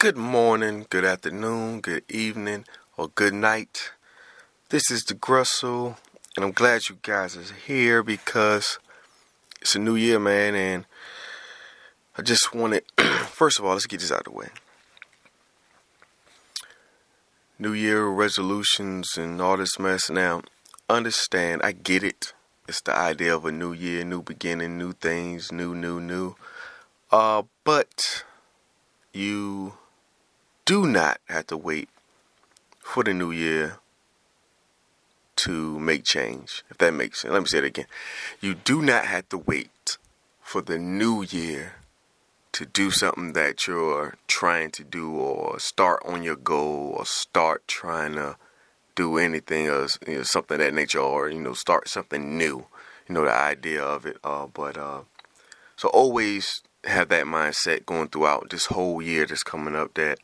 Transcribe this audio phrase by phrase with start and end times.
[0.00, 2.64] Good morning, good afternoon, good evening,
[2.96, 3.90] or good night.
[4.70, 5.98] This is the Grussel,
[6.34, 8.78] and I'm glad you guys are here because
[9.60, 10.86] it's a new year, man, and
[12.16, 12.84] I just wanted,
[13.26, 14.48] first of all, let's get this out of the way.
[17.58, 20.08] New Year resolutions and all this mess.
[20.08, 20.40] Now,
[20.88, 22.32] understand, I get it.
[22.66, 26.36] It's the idea of a new year, new beginning, new things, new, new, new.
[27.12, 28.24] Uh, but
[29.12, 29.74] you
[30.64, 31.88] do not have to wait
[32.80, 33.78] for the new year
[35.36, 37.32] to make change, if that makes sense.
[37.32, 37.86] Let me say it again.
[38.40, 39.96] You do not have to wait
[40.42, 41.74] for the new year
[42.52, 47.66] to do something that you're trying to do or start on your goal or start
[47.68, 48.36] trying to
[48.96, 52.66] do anything or you know, something that nature or you know start something new
[53.08, 55.00] you know the idea of it uh, but uh,
[55.76, 60.18] so always have that mindset going throughout this whole year that's coming up that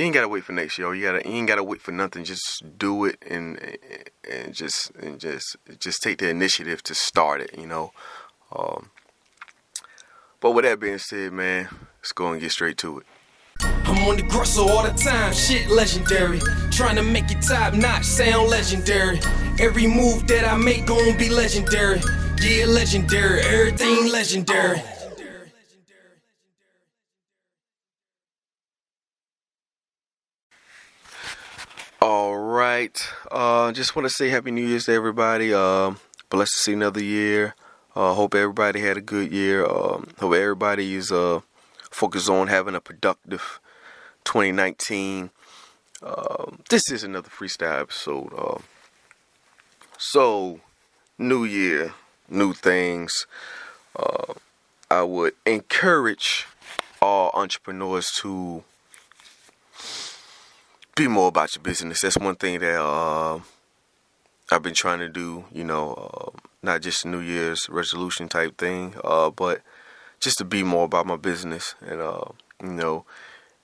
[0.00, 0.94] you ain't gotta wait for next year.
[0.94, 2.24] You gotta you ain't gotta wait for nothing.
[2.24, 3.60] Just do it and
[4.28, 7.50] and just and just just take the initiative to start it.
[7.58, 7.92] You know.
[8.50, 8.90] Um,
[10.40, 13.06] but with that being said, man, let's go and get straight to it.
[13.60, 16.40] I'm on the Grussel all the time, shit legendary.
[16.70, 19.20] Trying to make it top notch, sound legendary.
[19.58, 22.00] Every move that I make gon' be legendary.
[22.40, 24.80] Yeah, legendary, everything legendary.
[32.02, 32.98] All right.
[33.30, 35.52] Uh, just want to say Happy New Year's to everybody.
[35.52, 35.92] Uh,
[36.30, 37.54] blessed to see another year.
[37.94, 39.66] Uh, hope everybody had a good year.
[39.66, 41.40] Um, hope everybody is uh,
[41.90, 43.60] focused on having a productive
[44.24, 45.28] 2019.
[46.02, 48.32] Um, this is another freestyle episode.
[48.34, 48.62] Uh,
[49.98, 50.60] so,
[51.18, 51.92] new year,
[52.30, 53.26] new things.
[53.94, 54.32] Uh,
[54.90, 56.46] I would encourage
[57.02, 58.64] all entrepreneurs to
[61.00, 62.02] be more about your business.
[62.02, 63.40] That's one thing that uh,
[64.52, 65.46] I've been trying to do.
[65.50, 69.62] You know, uh, not just New Year's resolution type thing, uh, but
[70.20, 72.26] just to be more about my business and uh,
[72.62, 73.06] you know,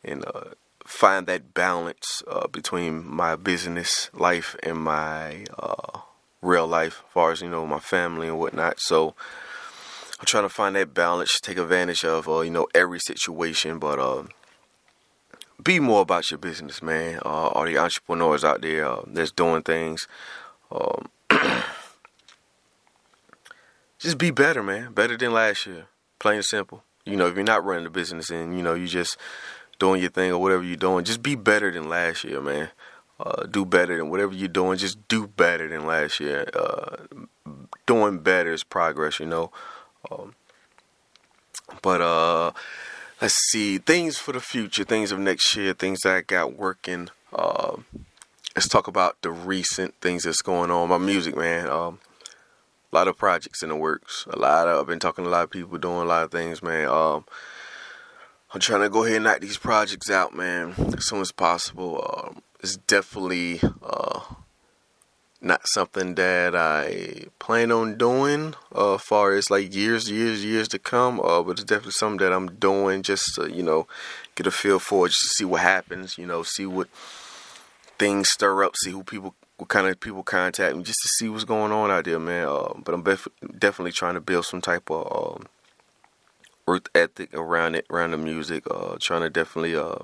[0.02, 0.54] and uh,
[0.86, 5.44] find that balance uh, between my business life and my
[6.40, 8.80] real life, as far as you know, my family and whatnot.
[8.80, 9.14] So.
[10.18, 13.98] I'm trying to find that balance, take advantage of, you know, every situation, but
[15.66, 17.18] be more about your business, man.
[17.24, 20.06] Uh, all the entrepreneurs out there uh, that's doing things.
[20.70, 21.08] Um,
[23.98, 24.92] just be better, man.
[24.92, 25.86] Better than last year.
[26.20, 26.84] Plain and simple.
[27.04, 29.16] You know, if you're not running a business and you know you're just
[29.80, 32.70] doing your thing or whatever you're doing, just be better than last year, man.
[33.18, 34.78] Uh, do better than whatever you're doing.
[34.78, 36.48] Just do better than last year.
[36.54, 36.96] Uh,
[37.86, 39.50] doing better is progress, you know.
[40.10, 40.36] Um,
[41.82, 42.52] but uh
[43.20, 47.08] let's see things for the future, things of next year, things that I got working.
[47.32, 47.76] Uh,
[48.54, 50.88] let's talk about the recent things that's going on.
[50.88, 51.68] My music, man.
[51.68, 51.98] Um,
[52.92, 54.26] a lot of projects in the works.
[54.30, 56.30] A lot of I've been talking to a lot of people doing a lot of
[56.30, 56.88] things, man.
[56.88, 57.24] Um,
[58.54, 62.24] I'm trying to go ahead and knock these projects out, man, as soon as possible.
[62.24, 64.20] Um, it's definitely uh,
[65.46, 70.78] not something that I plan on doing uh far as like years, years, years to
[70.78, 71.20] come.
[71.20, 73.86] Uh, but it's definitely something that I'm doing just to, you know,
[74.34, 76.88] get a feel for it, just to see what happens, you know, see what
[77.98, 81.28] things stir up, see who people what kind of people contact me just to see
[81.28, 82.46] what's going on out there, man.
[82.46, 85.46] Uh, but I'm bef- definitely trying to build some type of um,
[86.66, 88.64] work ethic around it, around the music.
[88.70, 90.00] Uh, trying to definitely uh,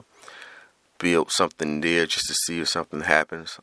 [0.98, 3.58] build something there just to see if something happens.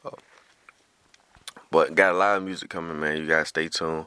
[1.70, 3.18] Uh, but got a lot of music coming, man.
[3.18, 4.06] You guys stay tuned.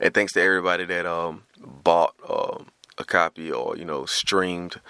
[0.00, 2.68] And thanks to everybody that um bought um,
[2.98, 4.80] a copy or you know streamed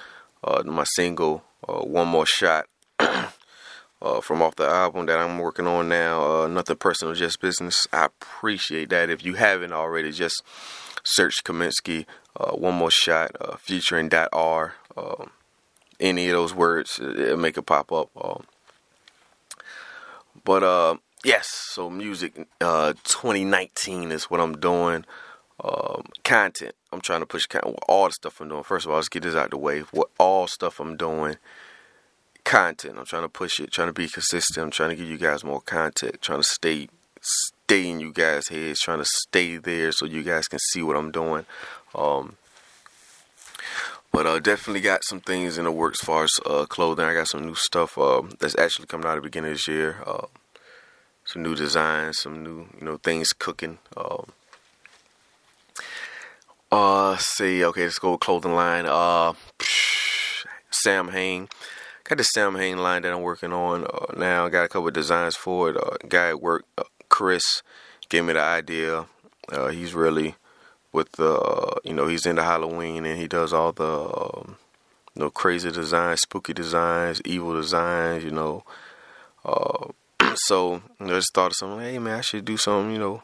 [0.45, 2.67] uh, my single uh, "One More Shot"
[2.99, 6.43] uh, from off the album that I'm working on now.
[6.45, 7.87] Uh, Nothing personal, just business.
[7.93, 9.11] I appreciate that.
[9.11, 10.43] If you haven't already, just
[11.05, 12.07] search Kaminsky
[12.37, 14.75] uh, "One More Shot" uh, featuring that R.
[14.97, 15.31] Um,
[16.01, 18.11] any of those words, it'll make it pop up.
[18.21, 18.45] Um,
[20.45, 25.05] but uh Yes, so music uh 2019 is what I'm doing.
[25.63, 26.75] Um, content.
[26.93, 27.47] I'm trying to push
[27.87, 28.65] all the stuff I'm doing.
[28.65, 29.81] First of all, let's get this out of the way.
[29.93, 31.37] What all stuff I'm doing,
[32.43, 32.99] content.
[32.99, 34.65] I'm trying to push it, trying to be consistent.
[34.65, 36.89] I'm trying to give you guys more content, trying to stay
[37.21, 40.97] stay in you guys' heads, trying to stay there so you guys can see what
[40.97, 41.47] I'm doing.
[41.95, 42.35] Um,
[44.11, 47.05] but uh, definitely got some things in the works as far as uh, clothing.
[47.05, 49.69] I got some new stuff uh, that's actually coming out at the beginning of this
[49.69, 50.03] year.
[50.05, 50.27] Uh,
[51.33, 53.79] some new designs, some new you know things cooking.
[53.97, 54.33] Um,
[56.71, 58.87] uh, see, okay, let's go clothing line.
[58.87, 59.33] Uh,
[60.71, 61.49] Samhain.
[62.05, 64.49] Got the Samhain line that I'm working on uh, now.
[64.49, 65.77] Got a couple designs for it.
[65.77, 67.63] Uh, guy at work, uh, Chris,
[68.09, 69.07] gave me the idea.
[69.51, 70.35] Uh, he's really
[70.93, 74.57] with the, uh, you know, he's into Halloween and he does all the, um,
[75.15, 78.65] you know, crazy designs, spooky designs, evil designs, you know.
[79.45, 79.89] Uh,
[80.37, 81.81] so you know, I just thought of something.
[81.81, 82.93] Hey man, I should do something.
[82.93, 83.23] You know,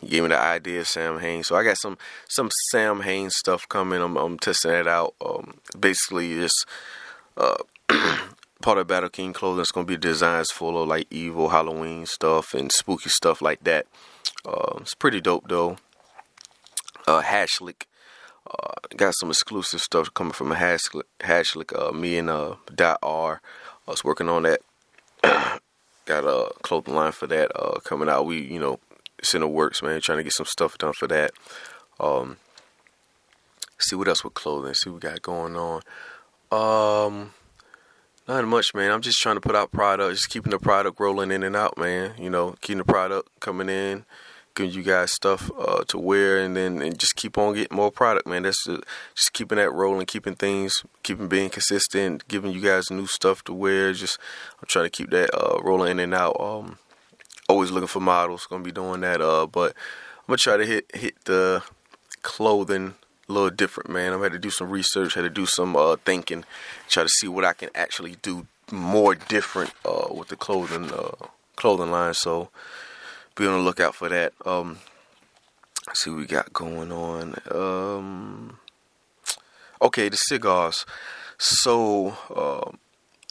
[0.00, 1.42] he gave me the idea of Samhain.
[1.44, 1.98] So I got some
[2.28, 4.02] some Samhain stuff coming.
[4.02, 5.14] I'm, I'm testing it out.
[5.24, 6.66] Um, basically, just
[7.36, 7.56] uh,
[8.62, 12.54] part of Battle King clothing It's gonna be designs full of like evil Halloween stuff
[12.54, 13.86] and spooky stuff like that.
[14.44, 15.76] Uh, it's pretty dope though.
[17.06, 17.84] Uh, Hashlick.
[18.46, 21.04] Uh, got some exclusive stuff coming from Hashlick.
[21.20, 23.40] Hashlick uh, me and uh, Dot R.
[23.86, 24.60] I was working on that.
[26.04, 28.26] got a clothing line for that uh, coming out.
[28.26, 28.78] We, you know,
[29.18, 30.00] it's in the works, man.
[30.00, 31.32] Trying to get some stuff done for that.
[32.00, 32.38] Um,
[33.78, 34.74] see what else with clothing.
[34.74, 35.82] See what we got going on.
[36.50, 37.32] Um,
[38.28, 38.90] not much, man.
[38.90, 41.76] I'm just trying to put out product, just keeping the product rolling in and out,
[41.76, 42.14] man.
[42.18, 44.04] You know, keeping the product coming in,
[44.54, 47.90] giving you guys stuff uh, to wear, and then and just keep on getting more
[47.90, 48.42] product, man.
[48.42, 48.82] That's just,
[49.14, 53.52] just keeping that rolling, keeping things, keeping being consistent, giving you guys new stuff to
[53.52, 53.92] wear.
[53.92, 54.18] Just
[54.60, 56.40] I'm trying to keep that uh, rolling in and out.
[56.40, 56.78] Um,
[57.48, 58.46] always looking for models.
[58.46, 59.20] Gonna be doing that.
[59.20, 61.62] Uh, but I'm gonna try to hit hit the
[62.22, 62.94] clothing
[63.28, 64.12] a little different, man.
[64.12, 66.44] I'm had to do some research, had to do some uh, thinking,
[66.88, 71.26] try to see what I can actually do more different uh, with the clothing uh,
[71.56, 72.14] clothing line.
[72.14, 72.50] So
[73.34, 74.32] be on the lookout for that.
[74.44, 74.78] Um,
[75.92, 77.34] see what we got going on.
[77.50, 78.58] Um,
[79.82, 80.86] okay, the cigars.
[81.38, 82.78] So um,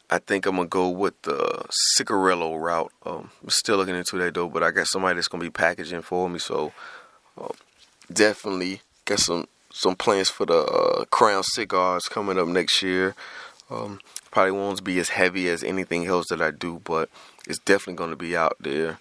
[0.10, 2.92] I think I'm gonna go with the cigarillo route.
[3.06, 6.02] Um, I'm still looking into that though, but I got somebody that's gonna be packaging
[6.02, 6.40] for me.
[6.40, 6.74] So
[7.40, 7.50] uh,
[8.12, 13.16] definitely got some some plans for the uh, Crown cigars coming up next year.
[13.72, 17.10] Um, probably won't be as heavy as anything else that I do, but
[17.48, 19.00] it's definitely to be out there.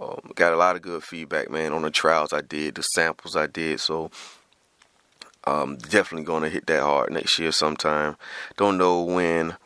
[0.00, 3.34] Um, got a lot of good feedback, man, on the trials I did, the samples
[3.34, 3.80] I did.
[3.80, 4.10] So,
[5.44, 8.16] um, definitely going to hit that hard next year sometime.
[8.56, 9.56] Don't know when,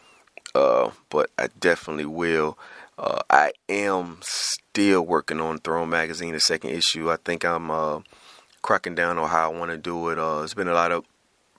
[0.55, 2.57] uh, but I definitely will.
[2.99, 7.11] Uh, I am still working on Throne Magazine, the second issue.
[7.11, 8.01] I think I'm uh,
[8.63, 10.19] cracking down on how I want to do it.
[10.19, 11.05] Uh, it's been a lot of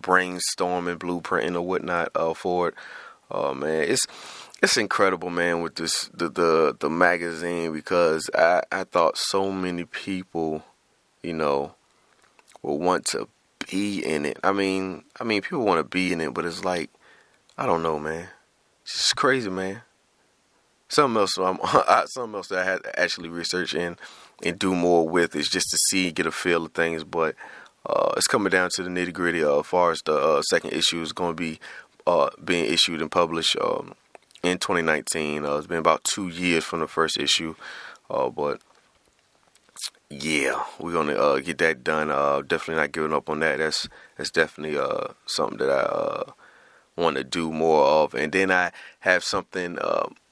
[0.01, 2.75] brainstorming, blueprinting, or whatnot uh, for it.
[3.29, 4.05] Oh man, it's
[4.63, 9.83] it's incredible, man, with this the the, the magazine because I, I thought so many
[9.83, 10.63] people,
[11.21, 11.75] you know,
[12.61, 13.27] will want to
[13.69, 14.39] be in it.
[14.41, 16.89] I mean, I mean, people want to be in it, but it's like,
[17.57, 18.29] I don't know, man.
[18.83, 19.81] It's just crazy, man.
[20.87, 21.59] Something else, um,
[22.07, 23.97] something else that I had to actually research in
[24.43, 27.03] and do more with is just to see, get a feel of things.
[27.03, 27.35] But
[27.85, 29.43] uh, it's coming down to the nitty gritty.
[29.43, 31.59] Uh, as far as the uh, second issue is going to be
[32.07, 33.95] uh, being issued and published um,
[34.43, 35.45] in 2019.
[35.45, 37.55] Uh, it's been about two years from the first issue,
[38.09, 38.61] uh, but
[40.09, 42.11] yeah, we're gonna uh, get that done.
[42.11, 43.57] Uh, definitely not giving up on that.
[43.57, 43.87] That's
[44.17, 46.31] that's definitely uh, something that I uh,
[46.95, 48.13] want to do more of.
[48.13, 49.79] And then I have something.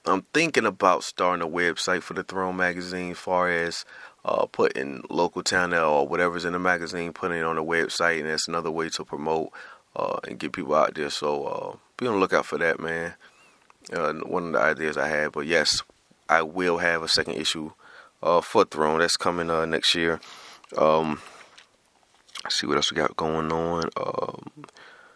[0.05, 3.85] I'm thinking about starting a website for the Throne magazine, far as
[4.51, 8.47] putting local town or whatever's in the magazine, putting it on the website, and that's
[8.47, 9.51] another way to promote
[9.95, 11.09] uh, and get people out there.
[11.09, 13.13] So uh, be on the lookout for that, man.
[13.91, 15.83] Uh, one of the ideas I had, but yes,
[16.29, 17.71] I will have a second issue
[18.23, 20.19] uh, for Throne that's coming uh, next year.
[20.77, 21.21] Um,
[22.49, 23.89] see what else we got going on.
[23.97, 24.51] Um,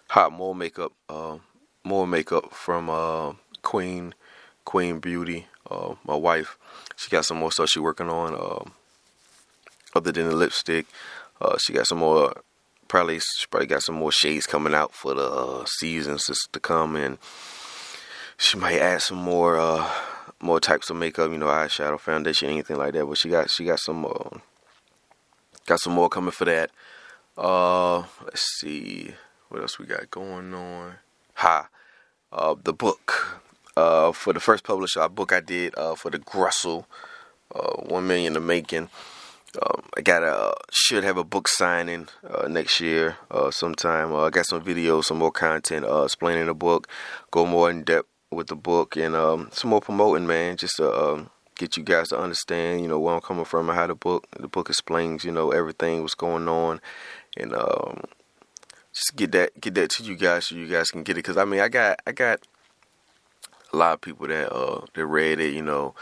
[0.10, 1.38] hot more makeup, uh,
[1.84, 4.14] more makeup from uh, Queen
[4.66, 6.58] Queen Beauty, uh, my wife.
[6.96, 8.34] She got some more stuff she working on.
[8.34, 8.70] Uh,
[9.96, 10.88] other than the lipstick,
[11.40, 12.34] uh, she got some more
[12.88, 16.96] probably she probably got some more shades coming out for the uh, seasons to come,
[16.96, 17.18] and
[18.38, 19.90] she might add some more uh,
[20.42, 23.06] more types of makeup, you know, eyeshadow, foundation, anything like that.
[23.06, 24.38] But she got she got some uh,
[25.66, 26.72] got some more coming for that.
[27.38, 29.14] Uh, let's see
[29.50, 30.96] what else we got going on.
[31.36, 31.70] Ha,
[32.32, 33.42] uh, the book.
[33.78, 36.86] Uh, for the first publisher a book I did uh, for the Grussel,
[37.54, 38.90] uh, one million the making.
[39.62, 44.14] Um, I got a should have a book signing uh, next year uh, sometime.
[44.14, 46.88] Uh, I got some videos, some more content uh, explaining the book,
[47.32, 50.92] go more in depth with the book, and um, some more promoting, man, just to
[50.92, 53.96] um, get you guys to understand, you know, where I'm coming from and how the
[53.96, 56.82] book the book explains, you know, everything what's going on,
[57.38, 58.04] and um,
[58.94, 61.24] just get that get that to you guys so you guys can get it.
[61.24, 62.46] Because I mean, I got I got
[63.74, 65.96] a lot of people that uh that read it, you know,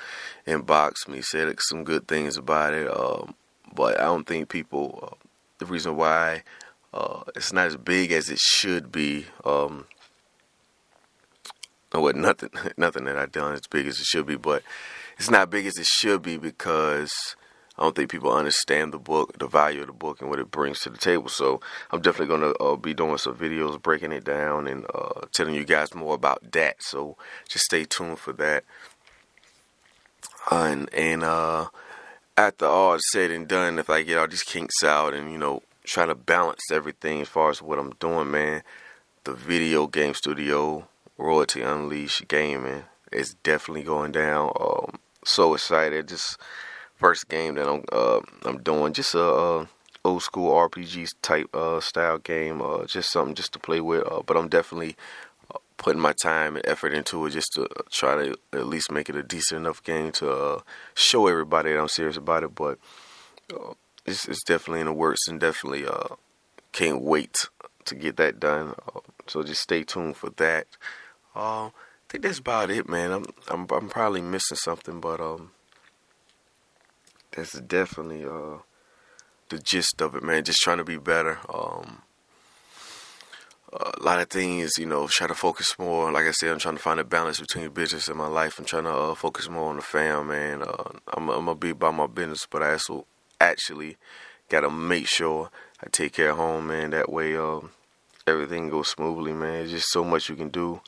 [0.45, 2.87] inboxed me, said some good things about it.
[2.87, 3.35] Um,
[3.73, 5.09] but I don't think people.
[5.11, 5.15] Uh,
[5.63, 6.43] the reason why
[6.93, 9.25] uh, it's not as big as it should be.
[9.45, 9.85] Um,
[12.01, 14.63] what nothing nothing that I've done as big as it should be, but
[15.17, 17.35] it's not big as it should be because
[17.77, 20.51] I don't think people understand the book, the value of the book, and what it
[20.51, 21.29] brings to the table.
[21.29, 25.55] So I'm definitely gonna uh, be doing some videos breaking it down and uh, telling
[25.55, 26.81] you guys more about that.
[26.81, 28.63] So just stay tuned for that.
[30.51, 31.67] Uh, and and uh,
[32.37, 35.37] after all is said and done, if I get all these kinks out and you
[35.37, 38.63] know try to balance everything as far as what I'm doing, man,
[39.25, 44.51] the video game studio Royalty Unleashed Gaming is definitely going down.
[44.59, 46.07] Um, so excited!
[46.07, 46.37] Just
[46.95, 49.65] first game that I'm uh, I'm doing, just a uh,
[50.03, 54.03] old school RPG type uh, style game, uh, just something just to play with.
[54.11, 54.95] Uh, but I'm definitely
[55.77, 59.15] putting my time and effort into it just to try to at least make it
[59.15, 60.63] a decent enough game to
[60.95, 62.55] show everybody that I'm serious about it.
[62.55, 62.79] But
[64.05, 65.85] it's, it's, definitely in the works and definitely
[66.71, 67.49] can't wait
[67.85, 68.75] to get that done.
[69.27, 70.67] so just stay tuned for that.
[71.35, 71.71] Uh, I
[72.09, 73.11] think that's about it, man.
[73.11, 75.51] I'm I'm I'm probably missing something, but um,
[77.31, 78.59] that's definitely uh
[79.49, 80.43] the gist of it, man.
[80.43, 81.39] Just trying to be better.
[81.53, 82.03] Um,
[83.73, 86.11] a lot of things, you know, try to focus more.
[86.11, 88.59] Like I said, I'm trying to find a balance between business and my life.
[88.59, 90.61] I'm trying to uh, focus more on the fam, man.
[90.61, 93.05] Uh, I'm, I'm gonna be about my business, but I also
[93.41, 93.97] actually
[94.49, 95.49] gotta make sure
[95.83, 96.91] I take care of home, man.
[96.91, 97.61] That way, uh,
[98.27, 99.53] everything goes smoothly, man.
[99.53, 100.81] There's just so much you can do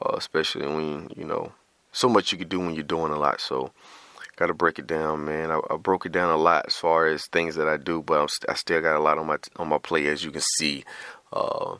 [0.00, 1.52] uh, especially when you know
[1.92, 3.40] so much you can do when you're doing a lot.
[3.40, 3.72] So
[4.36, 5.50] got to break it down, man.
[5.50, 8.28] I, I, broke it down a lot as far as things that I do, but
[8.30, 10.84] st- i still got a lot on my on my plate, as you can see.
[11.32, 11.76] Uh,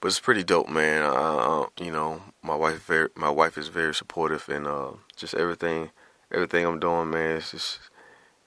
[0.00, 1.02] but it's pretty dope, man.
[1.02, 5.90] Uh, you know, my wife very my wife is very supportive, and uh, just everything
[6.32, 7.36] everything I'm doing, man.
[7.36, 7.78] It's just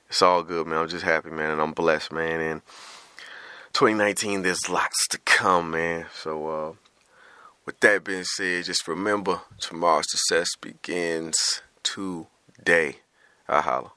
[0.10, 0.80] it's all good, man.
[0.80, 2.42] I'm just happy, man, and I'm blessed, man.
[2.42, 2.62] And
[3.74, 6.08] 2019, there's lots to come, man.
[6.14, 6.74] So uh,
[7.66, 12.98] with that being said, just remember tomorrow's success begins today.
[13.48, 13.95] I holla.